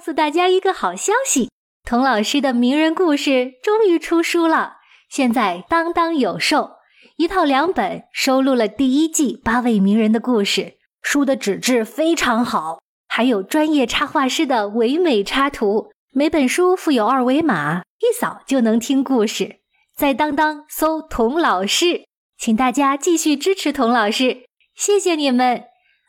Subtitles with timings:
[0.00, 1.50] 告诉大家一个好消息：
[1.86, 4.76] 童老师的名人故事终于出书了，
[5.10, 6.70] 现在当当有售，
[7.18, 10.78] 一套两本，收录了第一季八位名人的故事。
[11.02, 12.78] 书的纸质非常好，
[13.08, 15.90] 还有专业插画师的唯美插图。
[16.14, 19.56] 每本书附有二维码，一扫就能听故事。
[19.94, 22.06] 在当当搜“童老师”，
[22.40, 25.64] 请大家继续支持童老师，谢谢你们！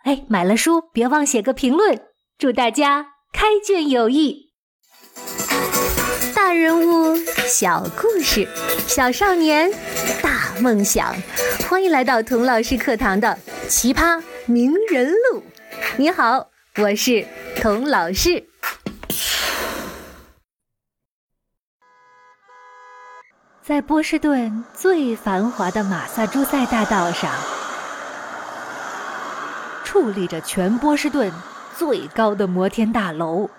[0.05, 2.01] 哎，买了书别忘写个评论，
[2.37, 4.51] 祝大家开卷有益。
[6.35, 7.15] 大人物
[7.47, 8.47] 小故事，
[8.87, 9.71] 小少年
[10.21, 11.15] 大梦想，
[11.69, 15.43] 欢迎来到童老师课堂的奇葩名人录。
[15.97, 17.25] 你好，我是
[17.61, 18.45] 童老师。
[23.63, 27.31] 在波士顿最繁华的马萨诸塞大道上，
[29.85, 31.31] 矗立着全波士顿
[31.77, 33.49] 最高的摩天大楼，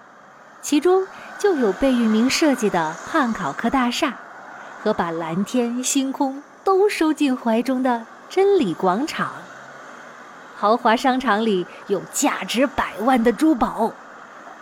[0.60, 1.06] 其中
[1.38, 4.16] 就有贝聿铭设计的汉考克大厦，
[4.82, 9.32] 和把蓝天、星空都收进怀中的真理广场。
[10.56, 13.92] 豪华商场里有价值百万的珠宝，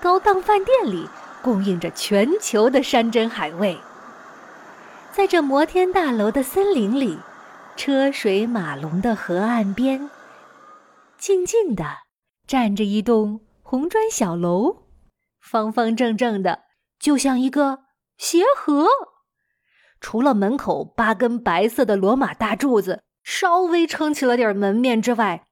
[0.01, 1.09] 高档饭店里
[1.43, 3.78] 供应着全球的山珍海味。
[5.12, 7.19] 在这摩天大楼的森林里，
[7.77, 10.09] 车水马龙的河岸边，
[11.19, 11.84] 静静的
[12.51, 14.89] 站着一栋红砖小楼，
[15.41, 16.65] 方方正正的，
[16.98, 17.84] 就像一个
[18.19, 18.89] 鞋盒。
[20.01, 25.47] 除了门口八根白色的罗马大柱子稍微撑起了点门面之外，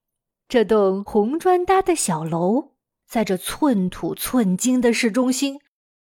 [0.49, 2.73] 这栋红砖搭的小楼，
[3.07, 5.61] 在这寸土寸金的市中心，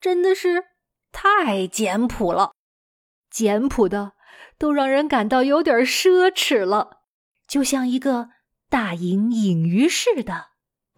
[0.02, 0.64] 真的是
[1.12, 2.54] 太简朴了。
[3.30, 4.14] 简朴的，
[4.58, 7.02] 都让人感到有点奢侈了，
[7.48, 8.30] 就像一个
[8.72, 10.49] 大隐隐于市的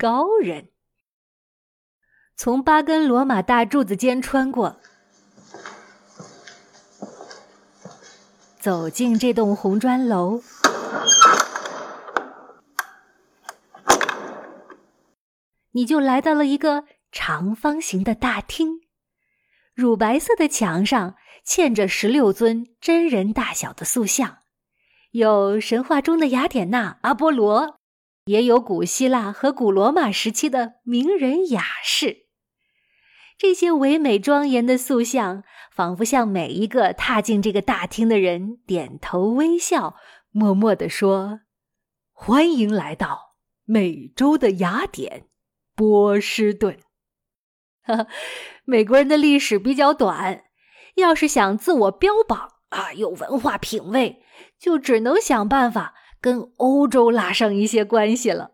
[0.02, 0.70] 高人。
[2.36, 4.82] 从八根罗马大柱子间穿过，
[8.60, 10.42] 走进这栋红砖楼，
[15.74, 18.82] 你就来到了一个长方形的大厅，
[19.76, 21.14] 乳白色的墙上。
[21.44, 24.44] 嵌着十六尊真人大小的塑像，
[25.10, 27.81] 有神话中的雅典娜、阿波罗，
[28.26, 32.28] 也有古希腊和古罗马时期的名人雅士。
[33.38, 39.96] 这些唯美庄严的塑像，仿佛向每一个踏进这个大厅的人点头微笑，
[40.30, 41.40] 默默地说
[42.14, 45.26] ：“欢迎来到美洲的雅典，
[45.76, 46.78] 波士顿。”
[47.84, 48.06] 呵，
[48.64, 50.44] 美国人的历史比较短。
[50.96, 54.22] 要是想自我标榜啊，有文化品味，
[54.60, 58.52] 就只能想办法跟欧洲拉上一些关系了。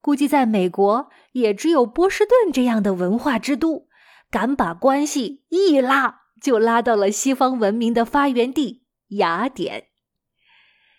[0.00, 3.86] 估计在美国，也只有波士顿这样的文化之都，
[4.30, 9.86] 敢把关系一拉就拉到了西方文明的发源地雅典。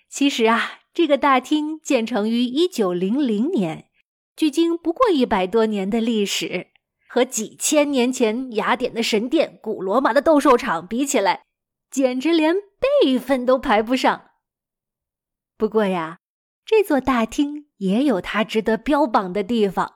[0.10, 3.90] 其实啊，这个大厅建成于一九零零年，
[4.36, 6.68] 距今不过一百多年的历史。
[7.10, 11.44] 和几千年前雅典的神殿、古罗马的斗兽场比起来，
[11.92, 12.56] 简直连
[13.02, 14.32] 辈分都排不上。
[15.58, 16.20] 不过呀，
[16.66, 19.94] 这座大厅也有它值得标榜的地方。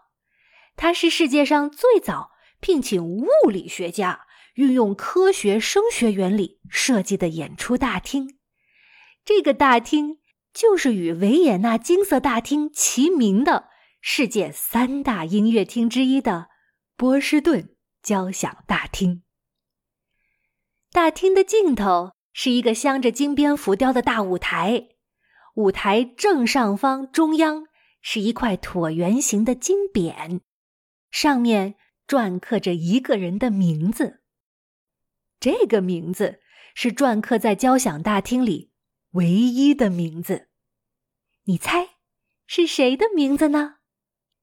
[0.76, 8.38] 它是世界上最早聘请物理学家，运用科学声学原理设计的演出大厅。
[9.26, 10.20] 这个大厅
[10.54, 13.70] 就是与维也纳金色大厅齐名的
[14.00, 16.50] 世界三大音乐厅之一的。
[16.96, 19.22] 波士顿交响大厅，
[20.92, 24.88] 大厅的尽头是一个镶着金边浮雕的大舞台，
[25.58, 27.66] 舞台正上方中央
[28.00, 30.42] 是一块椭圆形的金匾，
[31.10, 31.74] 上面
[32.08, 34.22] 篆刻着一个人的名字。
[35.40, 36.42] 这个名字
[36.76, 38.70] 是篆刻在交响大厅里
[39.14, 40.50] 唯一的名字。
[41.46, 41.96] 你猜
[42.46, 43.78] 是谁的名字呢？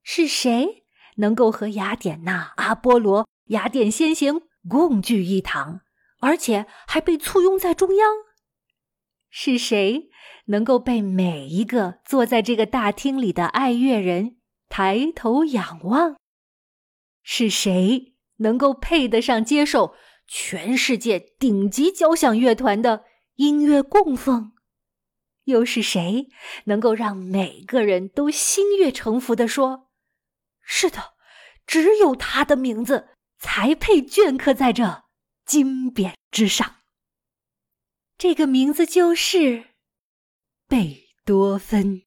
[0.03, 0.85] 是谁？
[1.19, 5.83] 能够和雅典娜、阿波罗、雅典先行共聚一堂，
[6.19, 8.09] 而且还被簇拥在中央，
[9.37, 10.11] 是谁
[10.45, 14.37] 能够被每一个坐在这个大厅里的爱乐人
[14.69, 16.17] 抬头仰望？
[17.25, 19.97] 是谁能够配得上接受
[20.29, 24.53] 全世界顶级交响乐团的音乐供奉？
[25.47, 26.29] 又是谁
[26.67, 29.91] 能够让每个人都心悦诚服地说？
[30.63, 31.15] 是的，
[31.67, 33.09] 只有他的名字
[33.41, 35.03] 才配镌刻在这
[35.45, 36.77] 金匾之上。
[38.27, 39.65] 这个名字就是
[40.67, 42.05] 贝多芬。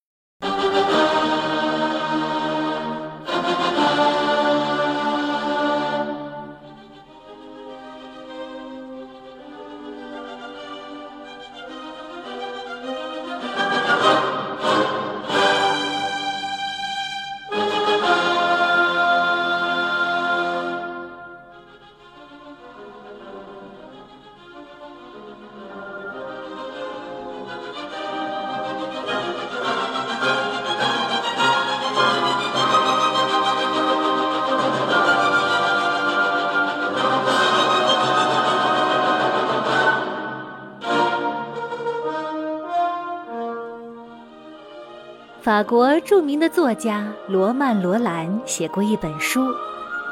[45.47, 49.39] 法国著名的作家罗曼·罗兰写过一本书，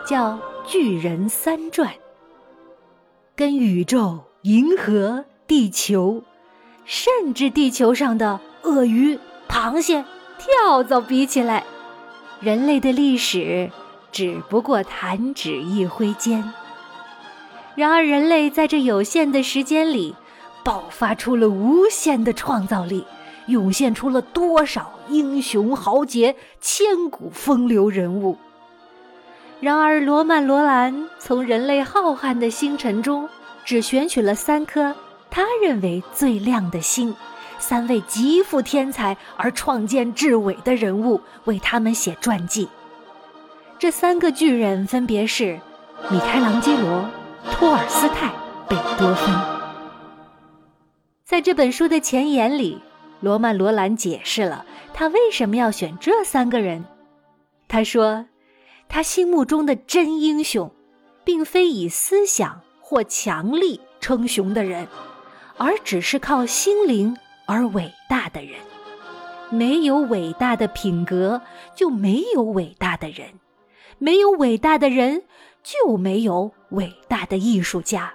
[0.08, 0.32] 叫
[0.66, 1.90] 《巨人三传》，
[3.36, 6.24] 跟宇宙、银河、地球，
[6.86, 10.06] 甚至地球上的鳄鱼、螃蟹、
[10.38, 11.66] 跳蚤比起来，
[12.40, 13.70] 人类的历史
[14.14, 16.54] 只不过弹指一挥间。
[17.76, 20.16] 然而，人类在这有限的时间里，
[20.64, 23.04] 爆发出了无限的创造力。
[23.48, 28.38] 涌现出了多少英雄豪杰、千古风流人物？
[29.62, 33.30] 然而，罗曼·罗兰从人类浩瀚的星辰中，
[33.64, 34.96] 只选取了三颗
[35.30, 37.16] 他认为最亮的星，
[37.58, 42.68] 三位极富天才而创建至伟的人物，为他们写传记。
[43.80, 45.60] 这三个巨人分别是
[46.10, 47.06] 米开朗基罗、
[47.52, 48.34] 托尔斯泰、
[48.68, 49.34] 贝多芬。
[51.24, 52.82] 在这本书的前言里。
[53.22, 56.86] 罗曼·罗兰解释了他为什么要选这三个人。
[57.68, 58.28] 他说
[58.88, 60.72] ：“他心目中的真英雄，
[61.24, 64.88] 并非以思想或强力称雄的人，
[65.58, 67.18] 而只是靠心灵
[67.48, 68.60] 而伟大的人。
[69.50, 71.42] 没有伟大的品格，
[71.76, 73.30] 就没有伟大的人；
[73.98, 75.24] 没有伟大的人，
[75.64, 78.14] 就没有伟大的艺术家。”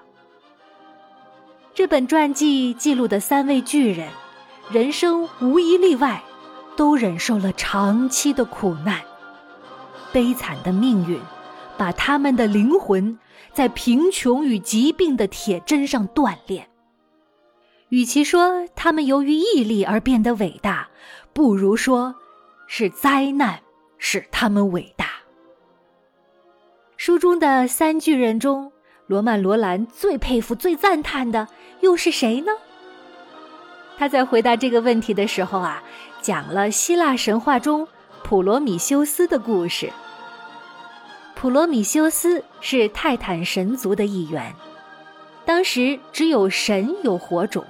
[1.74, 4.08] 这本传记记录的三位巨人。
[4.72, 6.22] 人生无一例外，
[6.76, 9.00] 都忍受了长期的苦难。
[10.12, 11.20] 悲惨的命运，
[11.76, 13.18] 把他们的灵魂
[13.52, 16.68] 在贫穷与疾病的铁针上锻炼。
[17.88, 20.88] 与其说他们由于毅力而变得伟大，
[21.32, 22.14] 不如说
[22.68, 23.58] 是灾难
[23.98, 25.06] 使他们伟大。
[26.96, 28.70] 书中的三巨人中，
[29.08, 31.48] 罗曼·罗兰最佩服、最赞叹的
[31.80, 32.52] 又是谁呢？
[34.00, 35.82] 他在回答这个问题的时候啊，
[36.22, 37.86] 讲了希腊神话中
[38.22, 39.92] 普罗米修斯的故事。
[41.34, 44.54] 普罗米修斯是泰坦神族的一员，
[45.44, 47.62] 当时只有神有火种，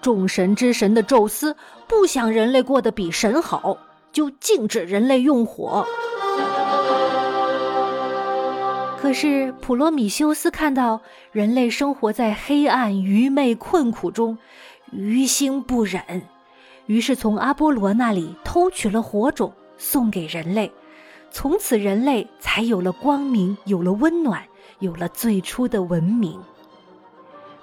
[0.00, 1.54] 众神之神的宙斯
[1.86, 3.76] 不想人类过得比神好，
[4.14, 5.86] 就禁止人类用火。
[8.98, 11.02] 可是普罗米修斯看到
[11.32, 14.38] 人类生活在黑暗、愚昧、困苦中。
[14.92, 16.22] 于心不忍，
[16.86, 20.72] 于是从阿波罗那里偷取了火种，送给人类。
[21.30, 24.42] 从此，人类才有了光明，有了温暖，
[24.80, 26.40] 有了最初的文明。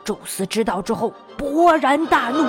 [0.05, 2.45] 宙斯知道之后，勃然大怒，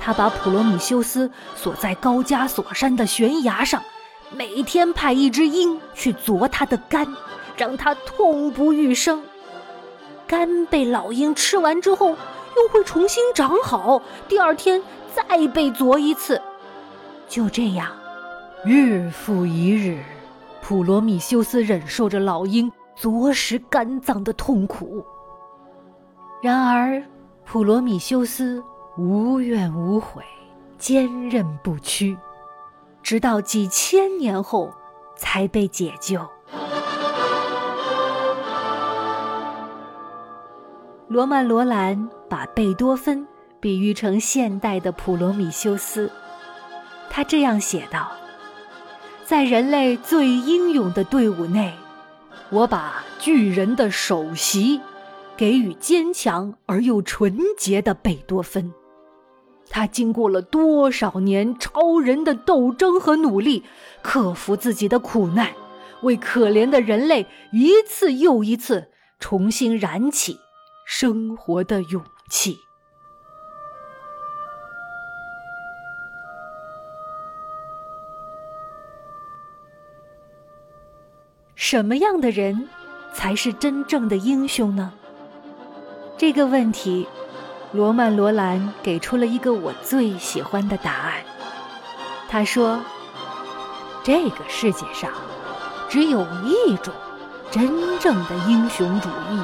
[0.00, 3.82] 他把普罗米修斯锁在高加索山的悬崖上，
[4.32, 7.06] 每天派一只鹰去啄他的肝，
[7.58, 9.22] 让他痛不欲生。
[10.26, 14.02] 肝被老鹰吃完之后，又会重新长好。
[14.28, 14.82] 第二天
[15.14, 16.40] 再被啄一次，
[17.28, 17.90] 就这样，
[18.64, 20.02] 日复一日，
[20.60, 25.04] 普罗米修斯忍受着老鹰啄食肝脏的痛苦。
[26.42, 27.02] 然而，
[27.44, 28.62] 普罗米修斯
[28.98, 30.22] 无怨无悔，
[30.78, 32.16] 坚韧不屈，
[33.02, 34.70] 直到几千年后
[35.16, 36.20] 才被解救。
[41.08, 43.24] 罗曼·罗兰把贝多芬
[43.60, 46.10] 比喻成现代的普罗米修斯，
[47.08, 48.10] 他这样写道
[49.24, 51.72] ：“在人类最英勇的队伍内，
[52.50, 54.80] 我把巨人的首席
[55.36, 58.74] 给予坚强而又纯洁的贝多芬。
[59.70, 63.62] 他经过了多少年超人的斗争和努力，
[64.02, 65.52] 克服自己的苦难，
[66.02, 68.88] 为可怜的人类一次又一次
[69.20, 70.40] 重新燃起。”
[70.88, 72.00] 生活的勇
[72.30, 72.64] 气。
[81.56, 82.68] 什么样的人
[83.12, 84.92] 才是真正的英雄呢？
[86.16, 87.08] 这个问题，
[87.72, 91.14] 罗曼·罗兰给出了一个我最喜欢的答案。
[92.28, 92.80] 他说
[94.04, 95.10] ：“这个世界上
[95.88, 96.94] 只有一种
[97.50, 99.42] 真正的英雄主义。”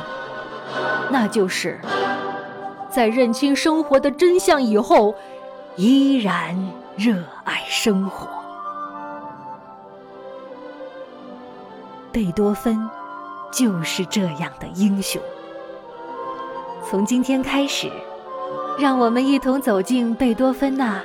[1.12, 1.78] 那就是
[2.90, 5.14] 在认清生活的真相以后，
[5.76, 6.56] 依然
[6.96, 7.14] 热
[7.44, 8.26] 爱生活。
[12.10, 12.88] 贝多芬
[13.52, 15.20] 就是这样的英雄。
[16.88, 17.90] 从今天开始，
[18.78, 21.00] 让我们一同走进贝多芬那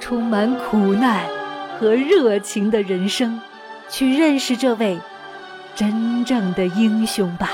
[0.00, 1.24] 充满苦难
[1.78, 3.40] 和热情的人生，
[3.88, 4.98] 去认识这位
[5.74, 7.50] 真正的英雄吧。